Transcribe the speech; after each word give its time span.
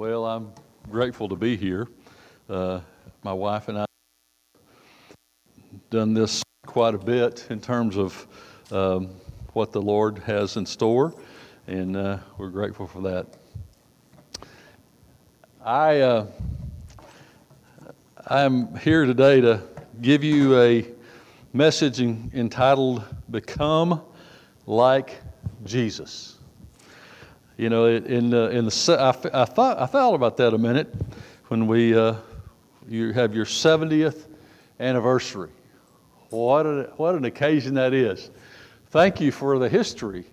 Well, 0.00 0.24
I'm 0.24 0.52
grateful 0.90 1.28
to 1.28 1.36
be 1.36 1.58
here. 1.58 1.86
Uh, 2.48 2.80
my 3.22 3.34
wife 3.34 3.68
and 3.68 3.80
I've 3.80 3.86
done 5.90 6.14
this 6.14 6.42
quite 6.64 6.94
a 6.94 6.98
bit 6.98 7.46
in 7.50 7.60
terms 7.60 7.98
of 7.98 8.26
um, 8.72 9.10
what 9.52 9.72
the 9.72 9.82
Lord 9.82 10.20
has 10.20 10.56
in 10.56 10.64
store, 10.64 11.12
and 11.66 11.98
uh, 11.98 12.16
we're 12.38 12.48
grateful 12.48 12.86
for 12.86 13.02
that. 13.02 13.26
I 15.62 16.00
uh, 16.00 16.26
I'm 18.26 18.74
here 18.78 19.04
today 19.04 19.42
to 19.42 19.62
give 20.00 20.24
you 20.24 20.58
a 20.58 20.86
message 21.52 22.00
in, 22.00 22.30
entitled 22.32 23.04
"Become 23.30 24.00
Like 24.66 25.20
Jesus." 25.66 26.39
You 27.60 27.68
know, 27.68 27.84
in 27.84 28.30
the, 28.30 28.48
in 28.48 28.64
the 28.64 28.96
I, 28.98 29.42
I 29.42 29.44
thought 29.44 29.78
I 29.78 29.84
thought 29.84 30.14
about 30.14 30.38
that 30.38 30.54
a 30.54 30.58
minute 30.58 30.94
when 31.48 31.66
we 31.66 31.94
uh, 31.94 32.14
you 32.88 33.12
have 33.12 33.34
your 33.34 33.44
70th 33.44 34.28
anniversary. 34.80 35.50
What 36.30 36.64
a, 36.64 36.90
what 36.96 37.16
an 37.16 37.26
occasion 37.26 37.74
that 37.74 37.92
is! 37.92 38.30
Thank 38.86 39.20
you 39.20 39.30
for 39.30 39.58
the 39.58 39.68
history. 39.68 40.24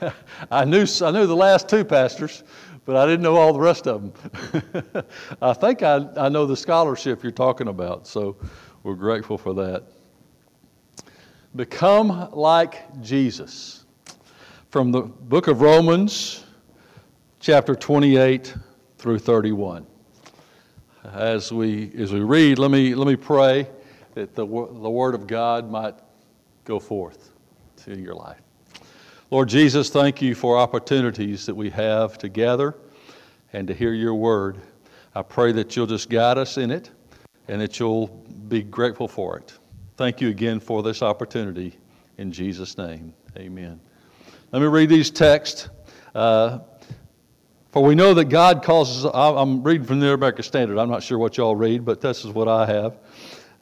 I 0.50 0.64
knew 0.64 0.86
I 1.02 1.10
knew 1.10 1.26
the 1.26 1.36
last 1.36 1.68
two 1.68 1.84
pastors, 1.84 2.42
but 2.86 2.96
I 2.96 3.04
didn't 3.04 3.20
know 3.20 3.36
all 3.36 3.52
the 3.52 3.60
rest 3.60 3.86
of 3.86 4.00
them. 4.00 5.04
I 5.42 5.52
think 5.52 5.82
I, 5.82 6.06
I 6.16 6.30
know 6.30 6.46
the 6.46 6.56
scholarship 6.56 7.22
you're 7.22 7.32
talking 7.32 7.68
about, 7.68 8.06
so 8.06 8.38
we're 8.82 8.94
grateful 8.94 9.36
for 9.36 9.52
that. 9.52 9.84
Become 11.54 12.30
like 12.32 12.98
Jesus 13.02 13.79
from 14.70 14.92
the 14.92 15.02
book 15.02 15.48
of 15.48 15.62
Romans, 15.62 16.44
chapter 17.40 17.74
28 17.74 18.54
through 18.98 19.18
31. 19.18 19.84
As 21.12 21.52
we, 21.52 21.90
as 21.98 22.12
we 22.12 22.20
read, 22.20 22.60
let 22.60 22.70
me, 22.70 22.94
let 22.94 23.08
me 23.08 23.16
pray 23.16 23.68
that 24.14 24.36
the, 24.36 24.46
the 24.46 24.90
Word 24.90 25.16
of 25.16 25.26
God 25.26 25.68
might 25.68 25.96
go 26.64 26.78
forth 26.78 27.32
to 27.78 27.98
your 27.98 28.14
life. 28.14 28.40
Lord 29.32 29.48
Jesus, 29.48 29.90
thank 29.90 30.22
you 30.22 30.36
for 30.36 30.56
opportunities 30.56 31.46
that 31.46 31.54
we 31.54 31.68
have 31.70 32.16
to 32.18 32.28
gather 32.28 32.76
and 33.52 33.66
to 33.66 33.74
hear 33.74 33.92
your 33.92 34.14
Word. 34.14 34.56
I 35.16 35.22
pray 35.22 35.50
that 35.50 35.74
you'll 35.74 35.88
just 35.88 36.08
guide 36.08 36.38
us 36.38 36.58
in 36.58 36.70
it 36.70 36.90
and 37.48 37.60
that 37.60 37.80
you'll 37.80 38.06
be 38.46 38.62
grateful 38.62 39.08
for 39.08 39.36
it. 39.36 39.52
Thank 39.96 40.20
you 40.20 40.28
again 40.28 40.60
for 40.60 40.84
this 40.84 41.02
opportunity. 41.02 41.76
In 42.18 42.30
Jesus' 42.30 42.78
name, 42.78 43.12
amen. 43.36 43.80
Let 44.52 44.62
me 44.62 44.66
read 44.66 44.88
these 44.88 45.12
texts. 45.12 45.68
Uh, 46.12 46.58
for 47.70 47.84
we 47.84 47.94
know 47.94 48.14
that 48.14 48.24
God 48.24 48.64
causes, 48.64 49.08
I'm 49.14 49.62
reading 49.62 49.86
from 49.86 50.00
the 50.00 50.12
American 50.12 50.42
Standard. 50.42 50.76
I'm 50.76 50.90
not 50.90 51.04
sure 51.04 51.18
what 51.18 51.36
y'all 51.36 51.54
read, 51.54 51.84
but 51.84 52.00
this 52.00 52.24
is 52.24 52.32
what 52.32 52.48
I 52.48 52.66
have. 52.66 52.98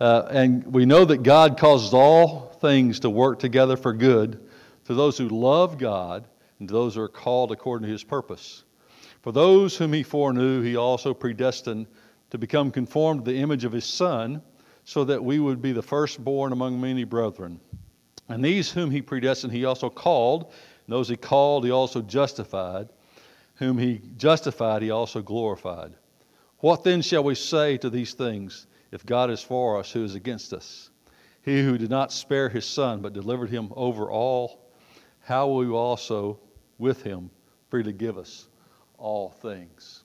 Uh, 0.00 0.28
and 0.30 0.66
we 0.72 0.86
know 0.86 1.04
that 1.04 1.22
God 1.22 1.58
causes 1.58 1.92
all 1.92 2.56
things 2.62 3.00
to 3.00 3.10
work 3.10 3.38
together 3.38 3.76
for 3.76 3.92
good 3.92 4.48
to 4.86 4.94
those 4.94 5.18
who 5.18 5.28
love 5.28 5.76
God 5.76 6.26
and 6.58 6.66
to 6.68 6.72
those 6.72 6.94
who 6.94 7.02
are 7.02 7.08
called 7.08 7.52
according 7.52 7.84
to 7.84 7.92
his 7.92 8.02
purpose. 8.02 8.64
For 9.20 9.30
those 9.30 9.76
whom 9.76 9.92
he 9.92 10.02
foreknew, 10.02 10.62
he 10.62 10.76
also 10.76 11.12
predestined 11.12 11.86
to 12.30 12.38
become 12.38 12.70
conformed 12.70 13.26
to 13.26 13.30
the 13.30 13.38
image 13.38 13.66
of 13.66 13.72
his 13.72 13.84
Son, 13.84 14.40
so 14.84 15.04
that 15.04 15.22
we 15.22 15.38
would 15.38 15.60
be 15.60 15.72
the 15.72 15.82
firstborn 15.82 16.52
among 16.52 16.80
many 16.80 17.04
brethren. 17.04 17.60
And 18.30 18.42
these 18.42 18.70
whom 18.70 18.90
he 18.90 19.02
predestined, 19.02 19.52
he 19.52 19.66
also 19.66 19.90
called. 19.90 20.52
Those 20.88 21.08
he 21.08 21.16
called, 21.16 21.64
he 21.64 21.70
also 21.70 22.00
justified. 22.00 22.88
Whom 23.56 23.76
he 23.76 24.00
justified, 24.16 24.82
he 24.82 24.90
also 24.90 25.20
glorified. 25.20 25.92
What 26.58 26.82
then 26.82 27.02
shall 27.02 27.22
we 27.22 27.34
say 27.34 27.76
to 27.78 27.90
these 27.90 28.14
things? 28.14 28.66
If 28.90 29.04
God 29.04 29.30
is 29.30 29.42
for 29.42 29.78
us, 29.78 29.92
who 29.92 30.02
is 30.02 30.14
against 30.14 30.52
us? 30.52 30.90
He 31.42 31.62
who 31.62 31.76
did 31.76 31.90
not 31.90 32.12
spare 32.12 32.48
his 32.48 32.64
son, 32.64 33.00
but 33.02 33.12
delivered 33.12 33.50
him 33.50 33.72
over 33.76 34.10
all, 34.10 34.70
how 35.20 35.48
will 35.48 35.64
you 35.64 35.76
also 35.76 36.40
with 36.78 37.02
him 37.02 37.30
freely 37.68 37.92
give 37.92 38.16
us 38.16 38.48
all 38.96 39.30
things? 39.30 40.04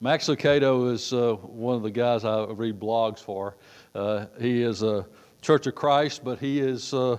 Max 0.00 0.28
Lucado 0.28 0.92
is 0.92 1.12
uh, 1.12 1.34
one 1.34 1.74
of 1.74 1.82
the 1.82 1.90
guys 1.90 2.24
I 2.24 2.44
read 2.44 2.78
blogs 2.78 3.18
for. 3.18 3.56
Uh, 3.94 4.26
he 4.38 4.62
is 4.62 4.82
a 4.82 5.06
Church 5.40 5.66
of 5.66 5.74
Christ, 5.74 6.22
but 6.22 6.38
he 6.38 6.60
is. 6.60 6.92
Uh, 6.94 7.16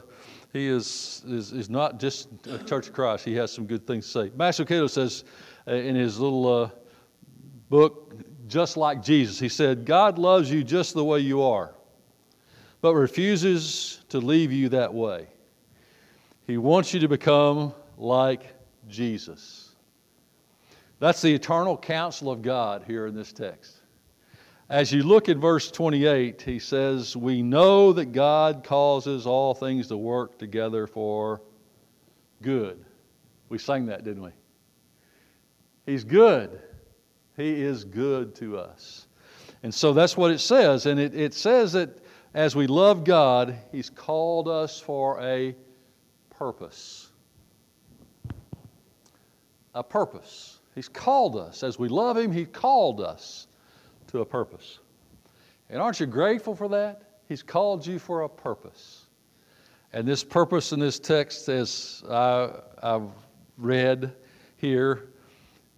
he 0.53 0.67
is, 0.67 1.23
is, 1.27 1.51
is 1.51 1.69
not 1.69 1.99
just 1.99 2.29
a 2.47 2.57
Church 2.59 2.87
of 2.87 2.93
Christ. 2.93 3.25
He 3.25 3.35
has 3.35 3.51
some 3.51 3.65
good 3.65 3.85
things 3.85 4.05
to 4.05 4.11
say. 4.11 4.31
Max 4.35 4.59
Lucado 4.59 4.89
says 4.89 5.23
uh, 5.67 5.73
in 5.73 5.95
his 5.95 6.19
little 6.19 6.63
uh, 6.63 6.69
book, 7.69 8.13
Just 8.47 8.77
Like 8.77 9.03
Jesus, 9.03 9.39
he 9.39 9.49
said, 9.49 9.85
God 9.85 10.17
loves 10.17 10.49
you 10.49 10.63
just 10.63 10.93
the 10.93 11.03
way 11.03 11.19
you 11.19 11.41
are, 11.41 11.75
but 12.81 12.95
refuses 12.95 14.01
to 14.09 14.19
leave 14.19 14.51
you 14.51 14.69
that 14.69 14.93
way. 14.93 15.27
He 16.45 16.57
wants 16.57 16.93
you 16.93 17.01
to 17.01 17.09
become 17.09 17.73
like 17.97 18.53
Jesus. 18.87 19.75
That's 20.99 21.21
the 21.21 21.33
eternal 21.33 21.77
counsel 21.77 22.31
of 22.31 22.41
God 22.41 22.83
here 22.87 23.05
in 23.05 23.13
this 23.13 23.33
text. 23.33 23.76
As 24.69 24.91
you 24.91 25.03
look 25.03 25.29
at 25.29 25.37
verse 25.37 25.71
28, 25.71 26.41
he 26.41 26.59
says, 26.59 27.15
We 27.15 27.41
know 27.41 27.93
that 27.93 28.11
God 28.11 28.65
causes 28.65 29.25
all 29.25 29.53
things 29.53 29.87
to 29.87 29.97
work 29.97 30.37
together 30.37 30.87
for 30.87 31.41
good. 32.41 32.83
We 33.47 33.59
sang 33.59 33.85
that, 33.85 34.03
didn't 34.03 34.23
we? 34.23 34.31
He's 35.85 36.03
good. 36.03 36.61
He 37.37 37.61
is 37.61 37.85
good 37.85 38.35
to 38.35 38.57
us. 38.57 39.07
And 39.63 39.73
so 39.73 39.93
that's 39.93 40.17
what 40.17 40.31
it 40.31 40.39
says. 40.39 40.85
And 40.85 40.99
it, 40.99 41.15
it 41.15 41.33
says 41.33 41.71
that 41.71 41.99
as 42.33 42.53
we 42.53 42.67
love 42.67 43.05
God, 43.05 43.55
He's 43.71 43.89
called 43.89 44.49
us 44.49 44.81
for 44.81 45.21
a 45.21 45.55
purpose. 46.29 47.09
A 49.73 49.83
purpose. 49.83 50.59
He's 50.75 50.89
called 50.89 51.37
us. 51.37 51.63
As 51.63 51.79
we 51.79 51.87
love 51.87 52.17
Him, 52.17 52.33
He 52.33 52.45
called 52.45 52.99
us 52.99 53.46
to 54.07 54.19
a 54.21 54.25
purpose. 54.25 54.79
And 55.69 55.81
aren't 55.81 55.99
you 55.99 56.05
grateful 56.05 56.55
for 56.55 56.67
that? 56.69 57.19
He's 57.27 57.43
called 57.43 57.85
you 57.85 57.99
for 57.99 58.21
a 58.21 58.29
purpose. 58.29 59.05
And 59.93 60.07
this 60.07 60.23
purpose 60.23 60.71
in 60.71 60.79
this 60.79 60.99
text, 60.99 61.49
as 61.49 62.03
I, 62.09 62.51
have 62.81 63.09
read 63.57 64.13
here, 64.57 65.09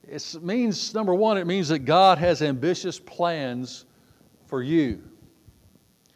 it 0.07 0.35
means, 0.41 0.93
number 0.93 1.13
one, 1.13 1.37
it 1.37 1.45
means 1.45 1.67
that 1.69 1.79
God 1.79 2.17
has 2.17 2.41
ambitious 2.41 2.99
plans 2.99 3.85
for 4.45 4.63
you. 4.63 5.03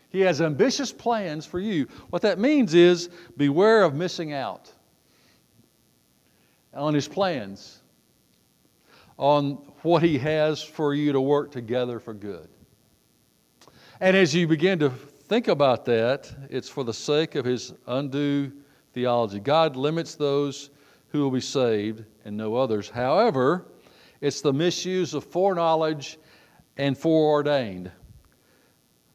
He 0.09 0.21
has 0.21 0.41
ambitious 0.41 0.91
plans 0.91 1.45
for 1.45 1.59
you. 1.59 1.87
What 2.09 2.21
that 2.23 2.39
means 2.39 2.73
is 2.73 3.09
beware 3.37 3.83
of 3.83 3.95
missing 3.95 4.33
out 4.33 4.71
on 6.73 6.93
His 6.93 7.07
plans 7.07 7.82
on 9.23 9.53
what 9.83 10.03
He 10.03 10.17
has 10.17 10.61
for 10.61 10.93
you 10.93 11.13
to 11.13 11.21
work 11.21 11.49
together 11.49 11.97
for 11.97 12.13
good. 12.13 12.49
And 14.01 14.17
as 14.17 14.35
you 14.35 14.49
begin 14.49 14.79
to 14.79 14.89
think 14.89 15.47
about 15.47 15.85
that, 15.85 16.29
it's 16.49 16.67
for 16.67 16.83
the 16.83 16.93
sake 16.93 17.35
of 17.35 17.45
His 17.45 17.73
undue 17.87 18.51
theology. 18.91 19.39
God 19.39 19.77
limits 19.77 20.15
those 20.15 20.71
who 21.07 21.21
will 21.21 21.31
be 21.31 21.39
saved 21.39 22.03
and 22.25 22.35
no 22.35 22.55
others. 22.55 22.89
However, 22.89 23.71
it's 24.19 24.41
the 24.41 24.51
misuse 24.51 25.13
of 25.13 25.23
foreknowledge 25.23 26.19
and 26.75 26.97
foreordained. 26.97 27.91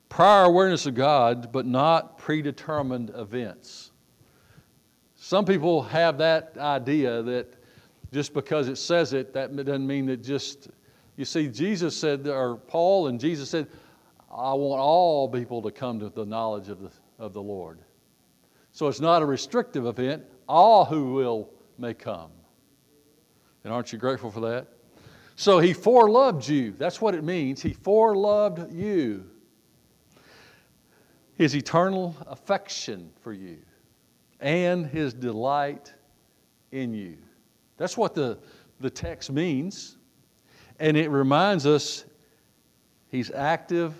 Prior 0.08 0.44
awareness 0.44 0.86
of 0.86 0.94
God, 0.94 1.52
but 1.52 1.66
not 1.66 2.16
predetermined 2.16 3.10
events. 3.14 3.90
Some 5.16 5.44
people 5.44 5.82
have 5.82 6.16
that 6.16 6.54
idea 6.56 7.20
that 7.24 7.57
just 8.12 8.32
because 8.34 8.68
it 8.68 8.76
says 8.76 9.12
it, 9.12 9.32
that 9.34 9.54
doesn't 9.54 9.86
mean 9.86 10.06
that 10.06 10.22
just, 10.22 10.68
you 11.16 11.24
see, 11.24 11.48
Jesus 11.48 11.96
said, 11.96 12.26
or 12.26 12.56
Paul 12.56 13.08
and 13.08 13.20
Jesus 13.20 13.50
said, 13.50 13.66
I 14.30 14.52
want 14.54 14.80
all 14.80 15.28
people 15.28 15.62
to 15.62 15.70
come 15.70 16.00
to 16.00 16.08
the 16.08 16.24
knowledge 16.24 16.68
of 16.68 16.80
the, 16.80 16.90
of 17.18 17.32
the 17.32 17.42
Lord. 17.42 17.78
So 18.72 18.88
it's 18.88 19.00
not 19.00 19.22
a 19.22 19.26
restrictive 19.26 19.86
event. 19.86 20.24
All 20.48 20.84
who 20.84 21.12
will 21.12 21.50
may 21.78 21.94
come. 21.94 22.30
And 23.64 23.72
aren't 23.72 23.92
you 23.92 23.98
grateful 23.98 24.30
for 24.30 24.40
that? 24.40 24.68
So 25.36 25.58
he 25.58 25.72
foreloved 25.72 26.48
you. 26.48 26.74
That's 26.78 27.00
what 27.00 27.14
it 27.14 27.24
means. 27.24 27.62
He 27.62 27.72
foreloved 27.72 28.74
you. 28.74 29.24
His 31.36 31.54
eternal 31.54 32.16
affection 32.26 33.10
for 33.20 33.32
you 33.32 33.58
and 34.40 34.86
his 34.86 35.14
delight 35.14 35.92
in 36.72 36.92
you. 36.94 37.16
That's 37.78 37.96
what 37.96 38.14
the, 38.14 38.38
the 38.80 38.90
text 38.90 39.30
means. 39.30 39.96
And 40.78 40.96
it 40.96 41.08
reminds 41.08 41.64
us 41.64 42.04
he's 43.08 43.30
active 43.30 43.94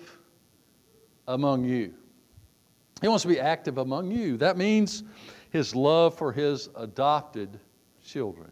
among 1.27 1.63
you. 1.63 1.93
He 3.01 3.07
wants 3.07 3.23
to 3.23 3.27
be 3.29 3.39
active 3.39 3.77
among 3.77 4.11
you. 4.11 4.37
That 4.37 4.57
means 4.57 5.03
his 5.49 5.75
love 5.75 6.15
for 6.17 6.31
his 6.31 6.69
adopted 6.75 7.59
children. 8.05 8.51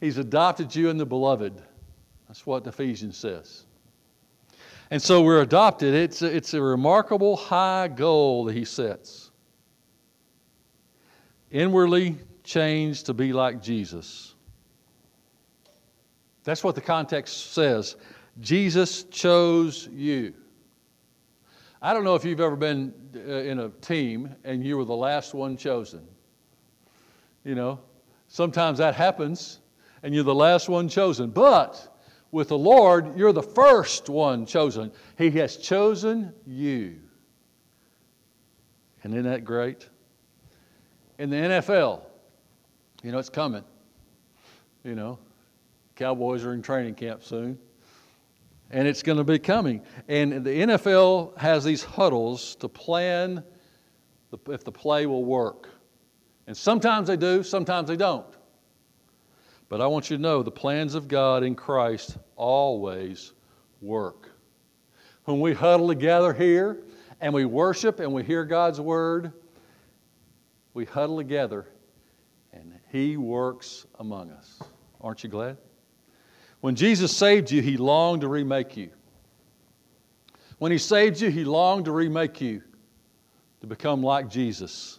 He's 0.00 0.18
adopted 0.18 0.74
you 0.74 0.90
in 0.90 0.98
the 0.98 1.06
beloved. 1.06 1.62
That's 2.28 2.44
what 2.44 2.66
Ephesians 2.66 3.16
says. 3.16 3.64
And 4.90 5.00
so 5.00 5.22
we're 5.22 5.42
adopted. 5.42 5.94
It's 5.94 6.22
a, 6.22 6.34
it's 6.34 6.54
a 6.54 6.62
remarkable 6.62 7.36
high 7.36 7.88
goal 7.88 8.44
that 8.44 8.54
he 8.54 8.64
sets. 8.64 9.30
Inwardly 11.50 12.16
changed 12.46 13.06
to 13.06 13.14
be 13.14 13.32
like 13.32 13.60
Jesus. 13.60 14.34
That's 16.44 16.62
what 16.64 16.74
the 16.74 16.80
context 16.80 17.52
says. 17.52 17.96
Jesus 18.40 19.04
chose 19.04 19.88
you. 19.92 20.32
I 21.82 21.92
don't 21.92 22.04
know 22.04 22.14
if 22.14 22.24
you've 22.24 22.40
ever 22.40 22.56
been 22.56 22.94
uh, 23.14 23.20
in 23.20 23.58
a 23.58 23.68
team 23.68 24.34
and 24.44 24.64
you 24.64 24.78
were 24.78 24.84
the 24.84 24.96
last 24.96 25.34
one 25.34 25.56
chosen. 25.56 26.06
You 27.44 27.54
know, 27.54 27.80
sometimes 28.28 28.78
that 28.78 28.94
happens 28.94 29.60
and 30.02 30.14
you're 30.14 30.24
the 30.24 30.34
last 30.34 30.68
one 30.68 30.88
chosen. 30.88 31.30
But 31.30 31.96
with 32.30 32.48
the 32.48 32.58
Lord, 32.58 33.16
you're 33.18 33.32
the 33.32 33.42
first 33.42 34.08
one 34.08 34.46
chosen. 34.46 34.92
He 35.18 35.30
has 35.32 35.56
chosen 35.56 36.32
you. 36.46 36.96
And 39.02 39.14
isn't 39.14 39.30
that 39.30 39.44
great? 39.44 39.88
In 41.18 41.30
the 41.30 41.36
NFL, 41.36 42.02
you 43.06 43.12
know, 43.12 43.20
it's 43.20 43.30
coming. 43.30 43.62
You 44.82 44.96
know, 44.96 45.20
Cowboys 45.94 46.42
are 46.42 46.52
in 46.52 46.60
training 46.60 46.96
camp 46.96 47.22
soon. 47.22 47.56
And 48.72 48.88
it's 48.88 49.04
going 49.04 49.18
to 49.18 49.22
be 49.22 49.38
coming. 49.38 49.82
And 50.08 50.44
the 50.44 50.50
NFL 50.50 51.38
has 51.38 51.62
these 51.62 51.84
huddles 51.84 52.56
to 52.56 52.68
plan 52.68 53.44
if 54.48 54.64
the 54.64 54.72
play 54.72 55.06
will 55.06 55.24
work. 55.24 55.68
And 56.48 56.56
sometimes 56.56 57.06
they 57.06 57.16
do, 57.16 57.44
sometimes 57.44 57.86
they 57.86 57.96
don't. 57.96 58.26
But 59.68 59.80
I 59.80 59.86
want 59.86 60.10
you 60.10 60.16
to 60.16 60.22
know 60.22 60.42
the 60.42 60.50
plans 60.50 60.96
of 60.96 61.06
God 61.06 61.44
in 61.44 61.54
Christ 61.54 62.18
always 62.34 63.34
work. 63.80 64.30
When 65.26 65.38
we 65.38 65.54
huddle 65.54 65.86
together 65.86 66.32
here 66.32 66.82
and 67.20 67.32
we 67.32 67.44
worship 67.44 68.00
and 68.00 68.12
we 68.12 68.24
hear 68.24 68.44
God's 68.44 68.80
word, 68.80 69.32
we 70.74 70.86
huddle 70.86 71.18
together 71.18 71.68
He 72.96 73.18
works 73.18 73.84
among 73.98 74.30
us. 74.30 74.58
Aren't 75.02 75.22
you 75.22 75.28
glad? 75.28 75.58
When 76.62 76.74
Jesus 76.76 77.14
saved 77.14 77.50
you, 77.50 77.60
He 77.60 77.76
longed 77.76 78.22
to 78.22 78.28
remake 78.28 78.74
you. 78.74 78.88
When 80.56 80.72
He 80.72 80.78
saved 80.78 81.20
you, 81.20 81.30
He 81.30 81.44
longed 81.44 81.84
to 81.84 81.92
remake 81.92 82.40
you 82.40 82.62
to 83.60 83.66
become 83.66 84.02
like 84.02 84.30
Jesus. 84.30 84.98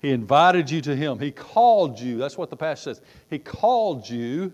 He 0.00 0.10
invited 0.10 0.68
you 0.68 0.80
to 0.80 0.96
Him. 0.96 1.20
He 1.20 1.30
called 1.30 2.00
you. 2.00 2.18
That's 2.18 2.36
what 2.36 2.50
the 2.50 2.56
passage 2.56 2.96
says. 2.96 3.00
He 3.28 3.38
called 3.38 4.10
you 4.10 4.52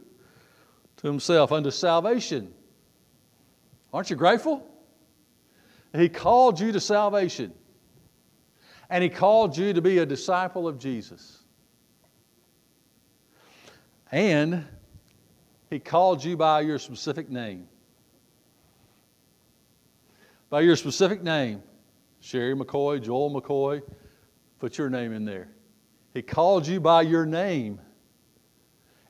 to 0.99 1.07
Himself 1.07 1.53
unto 1.53 1.71
salvation. 1.71 2.53
Aren't 3.95 4.11
you 4.11 4.17
grateful? 4.17 4.63
He 5.95 6.11
called 6.11 6.61
you 6.61 6.71
to 6.73 6.81
salvation. 6.81 7.55
And 8.91 9.03
He 9.03 9.09
called 9.09 9.57
you 9.57 9.73
to 9.73 9.81
be 9.81 9.97
a 10.01 10.05
disciple 10.07 10.69
of 10.69 10.79
Jesus. 10.79 11.45
And 14.11 14.65
He 15.71 15.79
called 15.79 16.25
you 16.25 16.37
by 16.37 16.61
your 16.61 16.79
specific 16.79 17.29
name. 17.31 17.69
By 20.49 20.61
your 20.61 20.77
specific 20.77 21.23
name. 21.23 21.63
Sherry 22.21 22.55
McCoy, 22.55 23.03
Joel 23.03 23.31
McCoy, 23.31 23.83
Put 24.59 24.79
your 24.79 24.89
name 24.89 25.13
in 25.13 25.25
there. 25.25 25.49
He 26.15 26.23
called 26.23 26.67
you 26.67 26.81
by 26.81 27.03
your 27.03 27.27
name. 27.27 27.81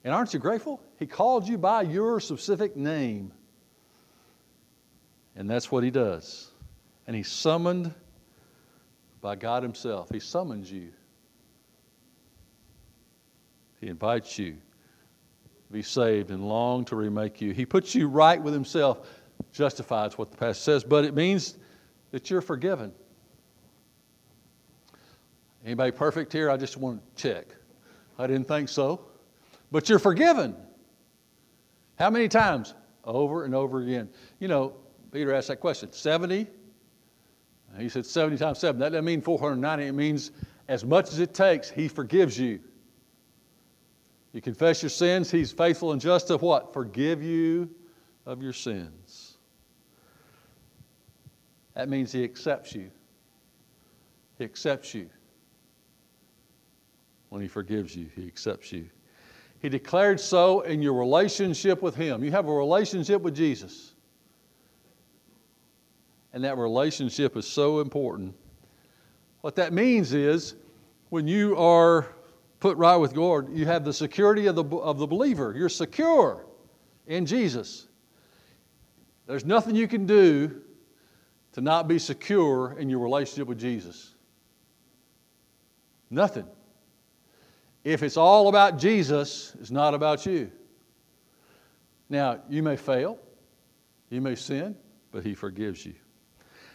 And 0.05 0.13
aren't 0.13 0.35
you 0.35 0.41
grateful? 0.41 0.83
He 0.99 1.07
called 1.07 1.47
you 1.49 1.57
by 1.59 1.83
your 1.83 2.21
specific 2.21 2.77
name. 2.77 3.33
And 5.37 5.49
that's 5.49 5.71
what 5.71 5.85
he 5.85 5.91
does. 5.91 6.51
And 7.07 7.15
he 7.15 7.23
summoned 7.23 7.95
by 9.21 9.37
God 9.37 9.63
himself. 9.63 10.09
He 10.11 10.21
summons 10.21 10.71
you. 10.71 10.93
He 13.81 13.89
invites 13.89 14.39
you 14.39 14.57
be 15.71 15.83
saved 15.83 16.31
and 16.31 16.47
long 16.47 16.85
to 16.87 16.97
remake 16.97 17.41
you. 17.41 17.53
He 17.53 17.67
puts 17.67 17.95
you 17.95 18.09
right 18.09 18.41
with 18.41 18.55
himself. 18.55 19.09
Justifies 19.53 20.17
what 20.17 20.31
the 20.31 20.37
passage 20.37 20.63
says, 20.63 20.85
but 20.85 21.05
it 21.05 21.15
means 21.15 21.57
that 22.11 22.31
you're 22.31 22.41
forgiven. 22.41 22.93
Anybody 25.65 25.91
perfect 25.91 26.33
here? 26.33 26.51
I 26.51 26.57
just 26.57 26.77
want 26.77 27.03
to 27.17 27.23
check. 27.23 27.47
I 28.19 28.27
didn't 28.27 28.49
think 28.49 28.69
so. 28.69 29.05
But 29.71 29.89
you're 29.89 29.99
forgiven. 29.99 30.55
How 31.99 32.11
many 32.11 32.29
times? 32.29 32.75
Over 33.05 33.45
and 33.45 33.55
over 33.55 33.83
again. 33.83 34.09
You 34.39 34.49
know, 34.49 34.75
Peter 35.13 35.33
asked 35.35 35.49
that 35.49 35.61
question 35.61 35.93
70? 35.93 36.47
He 37.79 37.89
said 37.89 38.07
70 38.07 38.39
times 38.39 38.59
7. 38.59 38.81
That 38.81 38.91
doesn't 38.91 39.05
mean 39.05 39.21
490. 39.21 39.87
It 39.87 39.93
means 39.93 40.31
as 40.69 40.85
much 40.85 41.09
as 41.09 41.19
it 41.19 41.35
takes, 41.35 41.69
He 41.69 41.89
forgives 41.89 42.39
you. 42.39 42.61
You 44.37 44.43
confess 44.43 44.83
your 44.83 44.91
sins, 44.91 45.31
He's 45.31 45.51
faithful 45.51 45.93
and 45.93 46.01
just 46.01 46.27
to 46.27 46.37
what? 46.37 46.75
Forgive 46.75 47.23
you 47.23 47.71
of 48.27 48.43
your 48.43 48.53
sins. 48.53 49.39
That 51.73 51.89
means 51.89 52.13
He 52.13 52.23
accepts 52.23 52.75
you. 52.75 52.91
He 54.37 54.45
accepts 54.45 54.93
you 54.93 55.09
when 57.31 57.41
He 57.41 57.49
forgives 57.49 57.97
you, 57.97 58.11
He 58.15 58.27
accepts 58.27 58.73
you. 58.73 58.91
He 59.63 59.71
declared 59.71 60.21
so 60.21 60.61
in 60.61 60.83
your 60.83 60.93
relationship 60.93 61.81
with 61.81 61.95
Him. 61.95 62.23
You 62.23 62.31
have 62.33 62.47
a 62.47 62.53
relationship 62.53 63.23
with 63.23 63.35
Jesus. 63.35 63.95
And 66.35 66.45
that 66.45 66.59
relationship 66.59 67.39
is 67.39 67.47
so 67.47 67.81
important. 67.81 68.35
What 69.41 69.57
that 69.57 69.73
means 69.73 70.13
is 70.13 70.57
when 71.09 71.27
you 71.27 71.57
are 71.57 72.16
put 72.61 72.77
right 72.77 72.97
with 72.97 73.15
God, 73.15 73.55
you 73.55 73.67
have 73.67 73.85
the 73.85 73.93
security 73.93 74.47
of 74.47 74.57
the, 74.57 74.65
of 74.65 74.99
the 74.99 75.07
believer. 75.07 75.55
You're 75.57 75.69
secure 75.69 76.47
in 77.07 77.27
Jesus. 77.27 77.89
There's 79.27 79.45
nothing 79.45 79.75
you 79.75 79.89
can 79.89 80.07
do 80.07 80.63
to 81.53 81.61
not 81.61 81.89
be 81.89 81.99
secure 81.99 82.77
in 82.79 82.89
your 82.89 83.01
relationship 83.01 83.49
with 83.49 83.59
Jesus. 83.59 84.15
Nothing. 86.11 86.47
If 87.83 88.03
it's 88.03 88.17
all 88.17 88.49
about 88.49 88.79
Jesus, 88.79 89.57
it's 89.61 89.71
not 89.71 89.95
about 89.95 90.27
you. 90.27 90.51
Now, 92.09 92.41
you 92.49 92.63
may 92.63 92.77
fail, 92.77 93.19
you 94.11 94.21
may 94.21 94.35
sin, 94.35 94.77
but 95.11 95.25
He 95.25 95.35
forgives 95.35 95.85
you. 95.85 95.95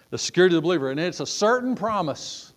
The 0.10 0.18
security 0.18 0.56
of 0.56 0.62
the 0.62 0.66
believer, 0.66 0.92
and 0.92 1.00
it's 1.00 1.22
a 1.22 1.26
certain 1.26 1.76
promise. 1.76 2.54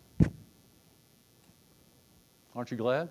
Aren't 2.56 2.70
you 2.70 2.76
glad? 2.76 3.10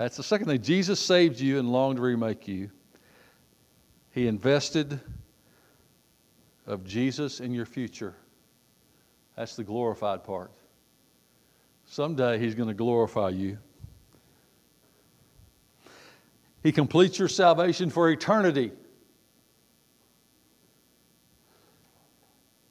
That's 0.00 0.16
the 0.16 0.22
second 0.22 0.46
thing. 0.46 0.62
Jesus 0.62 0.98
saved 0.98 1.38
you 1.40 1.58
and 1.58 1.70
longed 1.70 1.96
to 1.96 2.02
remake 2.02 2.48
you. 2.48 2.70
He 4.12 4.28
invested 4.28 4.98
of 6.66 6.86
Jesus 6.86 7.40
in 7.40 7.52
your 7.52 7.66
future. 7.66 8.14
That's 9.36 9.56
the 9.56 9.62
glorified 9.62 10.24
part. 10.24 10.52
Someday 11.84 12.38
He's 12.38 12.54
going 12.54 12.70
to 12.70 12.74
glorify 12.74 13.28
you. 13.28 13.58
He 16.62 16.72
completes 16.72 17.18
your 17.18 17.28
salvation 17.28 17.90
for 17.90 18.08
eternity. 18.08 18.72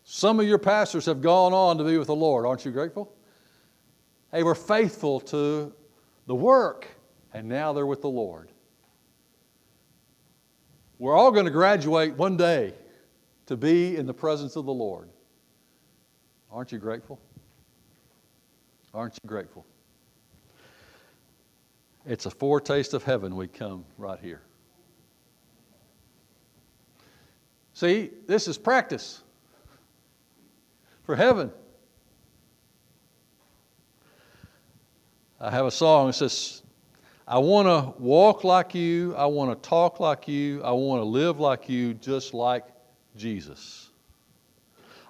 Some 0.03 0.39
of 0.39 0.48
your 0.48 0.57
pastors 0.57 1.05
have 1.05 1.21
gone 1.21 1.53
on 1.53 1.77
to 1.77 1.83
be 1.83 2.00
with 2.00 2.07
the 2.07 2.15
Lord. 2.15 2.48
Aren't 2.48 2.65
you 2.65 2.71
grateful? 2.71 3.13
They 4.31 4.41
were 4.41 4.55
faithful 4.55 5.19
to 5.19 5.71
the 6.25 6.36
work, 6.36 6.88
and 7.33 7.48
now 7.48 7.74
they're 7.74 7.86
with 7.86 8.01
the 8.01 8.09
Lord. 8.09 8.50
We're 10.98 11.15
all 11.15 11.31
going 11.31 11.45
to 11.45 11.51
graduate 11.51 12.15
one 12.15 12.36
day 12.38 12.74
to 13.45 13.55
be 13.55 13.95
in 13.95 14.05
the 14.05 14.13
presence 14.13 14.55
of 14.55 14.65
the 14.65 14.74
Lord. 14.74 15.09
Aren't 16.51 16.71
you 16.71 16.77
grateful? 16.77 17.19
Aren't 18.93 19.15
you 19.15 19.27
grateful? 19.27 19.65
It's 22.05 22.25
a 22.25 22.31
foretaste 22.31 22.93
of 22.93 23.03
heaven 23.03 23.36
we 23.36 23.48
come 23.48 23.86
right 23.98 24.19
here. 24.19 24.41
See, 27.74 28.09
this 28.27 28.48
is 28.48 28.57
practice 28.57 29.21
for 31.03 31.15
heaven. 31.15 31.51
I 35.39 35.50
have 35.50 35.65
a 35.65 35.71
song 35.71 36.07
that 36.07 36.13
says, 36.13 36.62
I 37.29 37.38
want 37.38 37.67
to 37.67 38.01
walk 38.01 38.43
like 38.43 38.74
you, 38.74 39.15
I 39.15 39.27
want 39.27 39.51
to 39.51 39.69
talk 39.69 40.00
like 40.00 40.27
you, 40.27 40.63
I 40.63 40.71
want 40.71 41.00
to 41.00 41.05
live 41.05 41.39
like 41.39 41.69
you, 41.69 41.93
just 41.93 42.33
like 42.33 42.65
Jesus. 43.15 43.89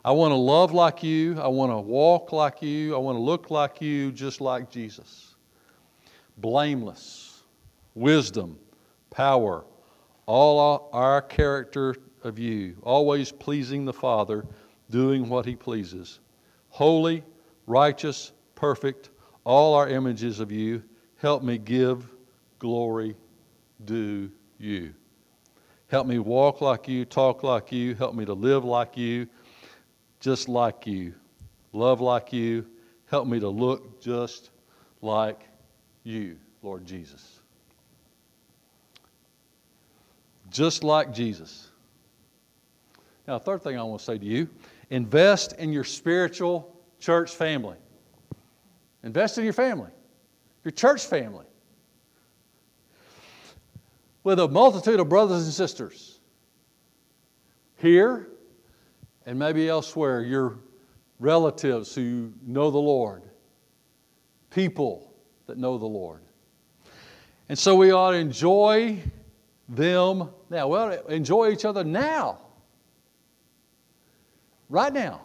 I 0.04 0.12
want 0.12 0.32
to 0.32 0.36
love 0.36 0.72
like 0.72 1.04
you. 1.04 1.40
I 1.40 1.48
want 1.48 1.72
to 1.72 1.78
walk 1.78 2.32
like 2.32 2.62
you. 2.62 2.96
I 2.96 2.98
want 2.98 3.18
to 3.18 3.22
look 3.22 3.52
like 3.52 3.82
you, 3.82 4.12
just 4.12 4.40
like 4.40 4.72
Jesus. 4.72 5.36
Blameless. 6.38 7.44
wisdom, 7.96 8.58
power, 9.10 9.66
all 10.26 10.90
our 10.94 11.22
character 11.22 11.96
of 12.24 12.40
you, 12.40 12.78
always 12.84 13.32
pleasing 13.32 13.84
the 13.84 13.94
Father, 13.94 14.46
doing 14.90 15.28
what 15.28 15.46
He 15.46 15.56
pleases. 15.56 16.20
Holy, 16.70 17.24
righteous, 17.68 18.32
perfect, 18.56 19.10
all 19.44 19.74
our 19.74 19.90
images 19.90 20.40
of 20.40 20.52
you, 20.52 20.82
help 21.20 21.44
me 21.44 21.58
give 21.58 22.10
glory 22.58 23.16
due 23.86 24.32
you. 24.58 24.94
Help 25.88 26.08
me 26.08 26.20
walk 26.20 26.62
like 26.62 26.88
you, 26.88 27.06
talk 27.06 27.44
like 27.44 27.72
you, 27.72 27.96
help 27.96 28.14
me 28.14 28.26
to 28.26 28.34
live 28.34 28.64
like 28.64 28.98
you, 28.98 29.28
just 30.20 30.50
like 30.50 30.86
you, 30.86 31.14
love 31.74 32.02
like 32.02 32.32
you, 32.34 32.66
help 33.08 33.28
me 33.28 33.40
to 33.40 33.50
look 33.50 34.02
just 34.02 34.52
like 35.02 35.48
you, 36.04 36.38
Lord 36.62 36.86
Jesus. 36.86 37.40
Just 40.50 40.84
like 40.84 41.14
Jesus. 41.14 41.70
Now, 43.28 43.40
third 43.40 43.62
thing 43.62 43.78
I 43.78 43.84
want 43.84 44.00
to 44.00 44.06
say 44.06 44.18
to 44.18 44.26
you 44.26 44.50
invest 44.90 45.54
in 45.54 45.72
your 45.72 45.84
spiritual 45.84 46.76
church 47.00 47.36
family. 47.36 47.78
Invest 49.04 49.38
in 49.38 49.44
your 49.44 49.54
family, 49.54 49.92
your 50.64 50.72
church 50.72 51.06
family, 51.06 51.46
with 54.24 54.40
a 54.40 54.48
multitude 54.48 55.00
of 55.00 55.10
brothers 55.10 55.46
and 55.46 55.54
sisters 55.54 56.20
here 57.78 58.28
and 59.26 59.40
maybe 59.40 59.70
elsewhere, 59.70 60.22
your 60.22 60.58
relatives 61.20 61.94
who 61.96 62.32
know 62.46 62.72
the 62.72 62.78
Lord, 62.78 63.24
people 64.50 65.14
that 65.48 65.58
know 65.58 65.78
the 65.78 65.86
Lord. 65.86 66.22
And 67.48 67.58
so 67.58 67.76
we 67.76 67.92
ought 67.92 68.12
to 68.12 68.18
enjoy 68.18 69.00
them 69.68 70.30
now. 70.50 70.68
Well, 70.68 70.92
enjoy 71.08 71.52
each 71.52 71.66
other 71.66 71.84
now 71.84 72.40
right 74.70 74.94
now. 74.94 75.22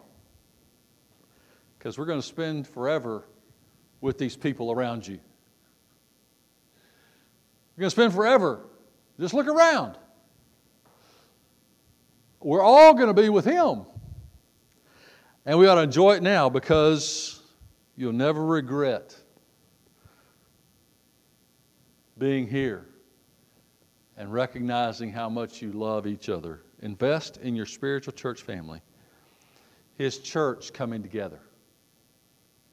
Because 1.78 1.98
we're 1.98 2.06
going 2.06 2.20
to 2.20 2.26
spend 2.26 2.66
forever 2.66 3.24
with 4.04 4.18
these 4.18 4.36
people 4.36 4.70
around 4.70 5.06
you. 5.06 5.14
You're 7.74 7.80
going 7.80 7.86
to 7.86 7.90
spend 7.90 8.12
forever. 8.12 8.60
Just 9.18 9.32
look 9.32 9.46
around. 9.46 9.96
We're 12.40 12.62
all 12.62 12.92
going 12.92 13.06
to 13.06 13.14
be 13.14 13.30
with 13.30 13.46
Him. 13.46 13.86
And 15.46 15.58
we 15.58 15.66
ought 15.66 15.76
to 15.76 15.80
enjoy 15.80 16.16
it 16.16 16.22
now 16.22 16.50
because 16.50 17.40
you'll 17.96 18.12
never 18.12 18.44
regret 18.44 19.16
being 22.18 22.46
here 22.46 22.86
and 24.18 24.30
recognizing 24.30 25.10
how 25.10 25.30
much 25.30 25.62
you 25.62 25.72
love 25.72 26.06
each 26.06 26.28
other. 26.28 26.60
Invest 26.82 27.38
in 27.38 27.56
your 27.56 27.66
spiritual 27.66 28.12
church 28.12 28.42
family 28.42 28.82
his 29.96 30.18
church 30.18 30.74
coming 30.74 31.02
together. 31.02 31.40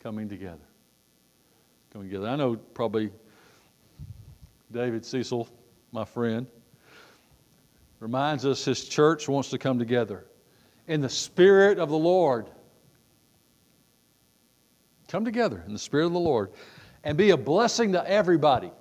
Coming 0.03 0.27
together. 0.27 0.70
Coming 1.91 2.07
together. 2.07 2.27
I 2.29 2.35
know 2.37 2.55
probably 2.55 3.11
David 4.71 5.05
Cecil, 5.05 5.47
my 5.91 6.05
friend, 6.05 6.47
reminds 7.99 8.45
us 8.45 8.63
his 8.63 8.87
church 8.87 9.27
wants 9.27 9.49
to 9.49 9.57
come 9.57 9.77
together 9.77 10.25
in 10.87 11.01
the 11.01 11.09
Spirit 11.09 11.79
of 11.79 11.89
the 11.89 11.97
Lord. 11.97 12.49
Come 15.09 15.25
together 15.25 15.63
in 15.67 15.73
the 15.73 15.79
Spirit 15.79 16.05
of 16.05 16.13
the 16.13 16.19
Lord 16.19 16.51
and 17.03 17.17
be 17.17 17.31
a 17.31 17.37
blessing 17.37 17.91
to 17.91 18.09
everybody. 18.09 18.71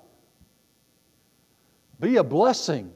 Be 1.98 2.16
a 2.16 2.24
blessing 2.24 2.92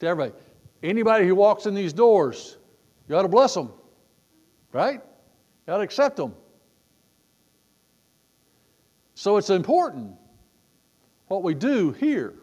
to 0.00 0.06
everybody. 0.06 0.38
Anybody 0.82 1.26
who 1.26 1.34
walks 1.34 1.64
in 1.64 1.74
these 1.74 1.94
doors, 1.94 2.58
you 3.08 3.16
ought 3.16 3.22
to 3.22 3.28
bless 3.28 3.54
them. 3.54 3.72
Right? 4.72 5.00
You 5.66 5.72
ought 5.72 5.78
to 5.78 5.82
accept 5.82 6.16
them. 6.16 6.34
So 9.20 9.36
it's 9.36 9.50
important 9.50 10.14
what 11.28 11.42
we 11.42 11.52
do 11.52 11.92
here. 11.92 12.36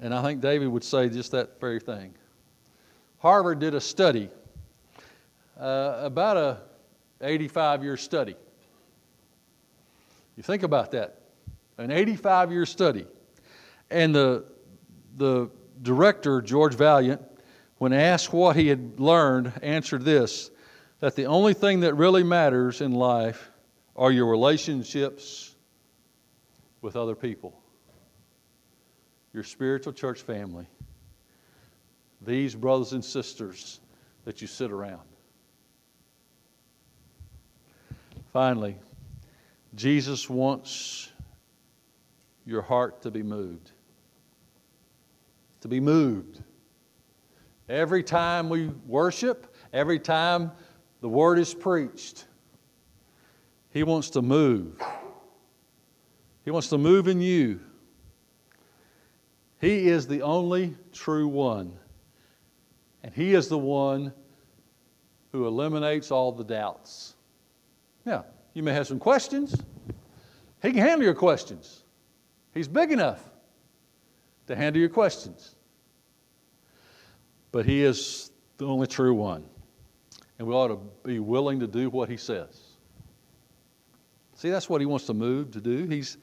And 0.00 0.14
I 0.14 0.22
think 0.22 0.40
David 0.40 0.68
would 0.68 0.82
say 0.82 1.10
just 1.10 1.32
that 1.32 1.60
very 1.60 1.78
thing. 1.78 2.14
Harvard 3.18 3.58
did 3.58 3.74
a 3.74 3.80
study, 3.82 4.30
uh, 5.60 5.98
about 5.98 6.38
a 6.38 6.60
85 7.20 7.84
year 7.84 7.98
study. 7.98 8.34
You 10.38 10.42
think 10.42 10.62
about 10.62 10.92
that, 10.92 11.20
an 11.76 11.90
85 11.90 12.50
year 12.50 12.64
study. 12.64 13.06
And 13.90 14.14
the, 14.14 14.46
the 15.18 15.50
director, 15.82 16.40
George 16.40 16.76
Vaillant, 16.76 17.22
when 17.76 17.92
asked 17.92 18.32
what 18.32 18.56
he 18.56 18.68
had 18.68 18.98
learned, 18.98 19.52
answered 19.60 20.02
this 20.02 20.50
that 21.00 21.14
the 21.14 21.26
only 21.26 21.52
thing 21.52 21.80
that 21.80 21.92
really 21.92 22.22
matters 22.22 22.80
in 22.80 22.92
life 22.92 23.50
are 23.96 24.12
your 24.12 24.26
relationships 24.26 25.54
with 26.82 26.96
other 26.96 27.14
people, 27.14 27.58
your 29.32 29.42
spiritual 29.42 29.92
church 29.92 30.20
family, 30.20 30.68
these 32.20 32.54
brothers 32.54 32.92
and 32.92 33.04
sisters 33.04 33.80
that 34.24 34.40
you 34.40 34.46
sit 34.46 34.70
around. 34.70 35.00
Finally, 38.32 38.76
Jesus 39.74 40.28
wants 40.28 41.10
your 42.44 42.62
heart 42.62 43.02
to 43.02 43.10
be 43.10 43.22
moved. 43.22 43.72
To 45.62 45.68
be 45.68 45.80
moved. 45.80 46.42
Every 47.68 48.02
time 48.02 48.48
we 48.48 48.68
worship, 48.86 49.54
every 49.72 49.98
time 49.98 50.52
the 51.00 51.08
word 51.08 51.38
is 51.38 51.54
preached, 51.54 52.26
He 53.76 53.82
wants 53.82 54.08
to 54.10 54.22
move. 54.22 54.80
He 56.46 56.50
wants 56.50 56.70
to 56.70 56.78
move 56.78 57.08
in 57.08 57.20
you. 57.20 57.60
He 59.60 59.88
is 59.88 60.06
the 60.06 60.22
only 60.22 60.74
true 60.94 61.28
one. 61.28 61.76
And 63.02 63.12
He 63.12 63.34
is 63.34 63.48
the 63.48 63.58
one 63.58 64.14
who 65.30 65.46
eliminates 65.46 66.10
all 66.10 66.32
the 66.32 66.42
doubts. 66.42 67.16
Now, 68.06 68.24
you 68.54 68.62
may 68.62 68.72
have 68.72 68.86
some 68.86 68.98
questions. 68.98 69.54
He 70.62 70.70
can 70.70 70.80
handle 70.80 71.04
your 71.04 71.14
questions. 71.14 71.84
He's 72.54 72.68
big 72.68 72.92
enough 72.92 73.22
to 74.46 74.56
handle 74.56 74.80
your 74.80 74.88
questions. 74.88 75.54
But 77.52 77.66
He 77.66 77.82
is 77.82 78.30
the 78.56 78.66
only 78.66 78.86
true 78.86 79.12
one 79.12 79.44
and 80.38 80.48
we 80.48 80.54
ought 80.54 80.68
to 80.68 80.80
be 81.04 81.18
willing 81.18 81.60
to 81.60 81.66
do 81.66 81.90
what 81.90 82.08
he 82.08 82.16
says. 82.16 82.65
See, 84.36 84.50
that's 84.50 84.68
what 84.68 84.80
he 84.80 84.86
wants 84.86 85.06
to 85.06 85.14
move 85.14 85.50
to 85.52 85.60
do. 85.60 85.86
He's, 85.86 86.18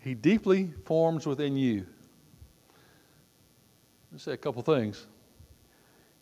he 0.00 0.14
deeply 0.14 0.72
forms 0.84 1.26
within 1.26 1.56
you. 1.56 1.86
Let's 4.10 4.24
say 4.24 4.32
a 4.32 4.36
couple 4.36 4.62
things. 4.62 5.06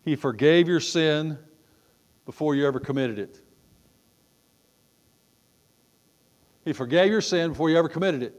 He 0.03 0.15
forgave 0.15 0.67
your 0.67 0.79
sin 0.79 1.37
before 2.25 2.55
you 2.55 2.67
ever 2.67 2.79
committed 2.79 3.19
it. 3.19 3.39
He 6.65 6.73
forgave 6.73 7.09
your 7.09 7.21
sin 7.21 7.51
before 7.51 7.69
you 7.69 7.77
ever 7.77 7.87
committed 7.87 8.23
it. 8.23 8.35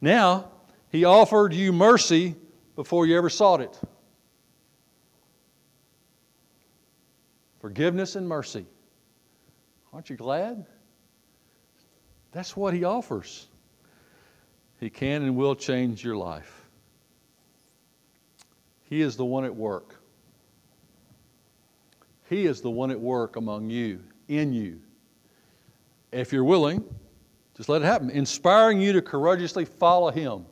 Now, 0.00 0.50
He 0.90 1.04
offered 1.04 1.54
you 1.54 1.72
mercy 1.72 2.34
before 2.74 3.06
you 3.06 3.16
ever 3.16 3.30
sought 3.30 3.60
it. 3.60 3.80
forgiveness 7.66 8.14
and 8.14 8.28
mercy. 8.28 8.64
Aren't 9.92 10.08
you 10.08 10.14
glad? 10.14 10.66
That's 12.36 12.54
what 12.54 12.74
He 12.74 12.84
offers. 12.84 13.46
He 14.78 14.90
can 14.90 15.22
and 15.22 15.36
will 15.36 15.56
change 15.56 16.04
your 16.04 16.16
life. 16.16 16.66
He 18.90 19.00
is 19.00 19.16
the 19.16 19.24
one 19.24 19.46
at 19.46 19.56
work. 19.56 19.96
He 22.28 22.44
is 22.44 22.60
the 22.60 22.70
one 22.70 22.90
at 22.90 23.00
work 23.00 23.36
among 23.36 23.70
you, 23.70 24.00
in 24.28 24.52
you. 24.52 24.80
If 26.12 26.30
you're 26.30 26.44
willing, 26.44 26.84
just 27.56 27.70
let 27.70 27.80
it 27.80 27.86
happen, 27.86 28.10
inspiring 28.10 28.82
you 28.82 28.92
to 28.92 29.00
courageously 29.00 29.64
follow 29.64 30.10
Him. 30.10 30.44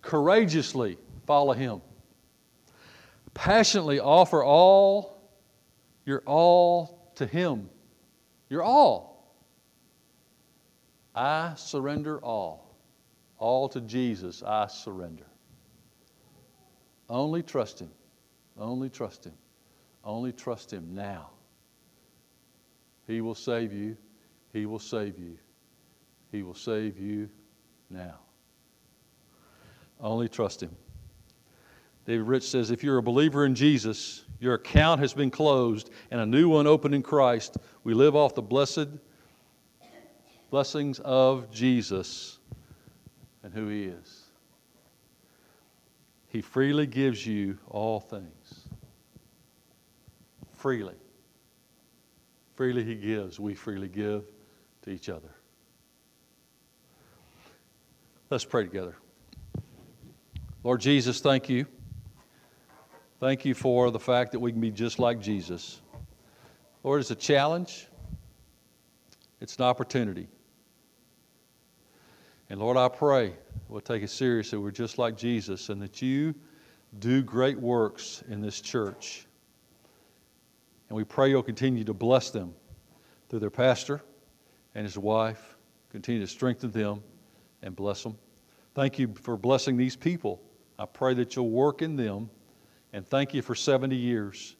Courageously 0.00 0.96
follow 1.26 1.52
Him 1.52 1.82
passionately 3.34 4.00
offer 4.00 4.42
all, 4.42 5.20
your 6.06 6.22
all 6.24 7.12
to 7.16 7.26
Him. 7.26 7.68
Your 8.48 8.62
all. 8.62 9.34
I 11.14 11.54
surrender 11.56 12.18
all. 12.18 12.76
All 13.38 13.68
to 13.70 13.80
Jesus, 13.80 14.42
I 14.42 14.66
surrender. 14.66 15.26
Only 17.08 17.42
trust 17.42 17.80
Him. 17.80 17.90
Only 18.58 18.88
trust 18.90 19.24
Him. 19.24 19.34
Only 20.04 20.32
trust 20.32 20.72
Him 20.72 20.94
now. 20.94 21.30
He 23.06 23.20
will 23.20 23.34
save 23.34 23.72
you. 23.72 23.96
He 24.52 24.66
will 24.66 24.78
save 24.78 25.18
you. 25.18 25.36
He 26.32 26.42
will 26.42 26.54
save 26.54 26.98
you 26.98 27.28
now. 27.90 28.18
Only 30.00 30.28
trust 30.28 30.62
Him. 30.62 30.74
David 32.06 32.26
Rich 32.26 32.50
says 32.50 32.70
if 32.70 32.82
you're 32.82 32.98
a 32.98 33.02
believer 33.02 33.46
in 33.46 33.54
Jesus, 33.54 34.24
your 34.38 34.54
account 34.54 35.00
has 35.00 35.14
been 35.14 35.30
closed 35.30 35.90
and 36.10 36.20
a 36.20 36.26
new 36.26 36.48
one 36.48 36.66
opened 36.66 36.94
in 36.94 37.02
Christ. 37.02 37.56
We 37.82 37.94
live 37.94 38.14
off 38.14 38.34
the 38.34 38.42
blessed 38.42 38.88
blessings 40.50 41.00
of 41.00 41.50
Jesus 41.50 42.38
and 43.42 43.52
who 43.52 43.68
He 43.68 43.84
is. 43.84 44.22
He 46.28 46.42
freely 46.42 46.86
gives 46.86 47.26
you 47.26 47.58
all 47.68 48.00
things. 48.00 48.68
Freely. 50.52 50.94
Freely 52.54 52.84
He 52.84 52.96
gives, 52.96 53.40
we 53.40 53.54
freely 53.54 53.88
give 53.88 54.24
to 54.82 54.90
each 54.90 55.08
other. 55.08 55.34
Let's 58.30 58.44
pray 58.44 58.64
together. 58.64 58.96
Lord 60.62 60.80
Jesus, 60.80 61.20
thank 61.20 61.48
you. 61.48 61.66
Thank 63.24 63.46
you 63.46 63.54
for 63.54 63.90
the 63.90 63.98
fact 63.98 64.32
that 64.32 64.38
we 64.38 64.52
can 64.52 64.60
be 64.60 64.70
just 64.70 64.98
like 64.98 65.18
Jesus. 65.18 65.80
Lord, 66.82 67.00
it's 67.00 67.10
a 67.10 67.14
challenge, 67.14 67.88
it's 69.40 69.56
an 69.56 69.64
opportunity. 69.64 70.28
And 72.50 72.60
Lord, 72.60 72.76
I 72.76 72.90
pray 72.90 73.32
we'll 73.66 73.80
take 73.80 74.02
it 74.02 74.10
seriously. 74.10 74.58
We're 74.58 74.72
just 74.72 74.98
like 74.98 75.16
Jesus 75.16 75.70
and 75.70 75.80
that 75.80 76.02
you 76.02 76.34
do 76.98 77.22
great 77.22 77.58
works 77.58 78.22
in 78.28 78.42
this 78.42 78.60
church. 78.60 79.24
And 80.90 80.96
we 80.96 81.04
pray 81.04 81.30
you'll 81.30 81.42
continue 81.42 81.84
to 81.84 81.94
bless 81.94 82.28
them 82.28 82.52
through 83.30 83.38
their 83.38 83.48
pastor 83.48 84.02
and 84.74 84.84
his 84.84 84.98
wife. 84.98 85.56
Continue 85.88 86.20
to 86.20 86.30
strengthen 86.30 86.72
them 86.72 87.02
and 87.62 87.74
bless 87.74 88.02
them. 88.02 88.18
Thank 88.74 88.98
you 88.98 89.14
for 89.22 89.38
blessing 89.38 89.78
these 89.78 89.96
people. 89.96 90.42
I 90.78 90.84
pray 90.84 91.14
that 91.14 91.36
you'll 91.36 91.48
work 91.48 91.80
in 91.80 91.96
them. 91.96 92.28
And 92.94 93.04
thank 93.04 93.34
you 93.34 93.42
for 93.42 93.56
70 93.56 93.96
years. 93.96 94.54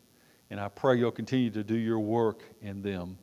And 0.51 0.59
I 0.59 0.67
pray 0.69 0.99
you'll 0.99 1.13
continue 1.13 1.51
to 1.51 1.63
do 1.63 1.77
your 1.77 2.01
work 2.01 2.43
in 2.61 2.83
them 2.83 3.17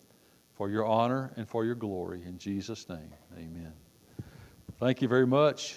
for 0.54 0.70
your 0.70 0.86
honor 0.86 1.34
and 1.36 1.46
for 1.48 1.66
your 1.66 1.76
glory. 1.76 2.24
In 2.26 2.38
Jesus' 2.38 2.88
name, 2.88 3.14
amen. 3.38 3.74
Thank 4.80 5.02
you 5.02 5.10
very 5.10 5.28
much. 5.28 5.76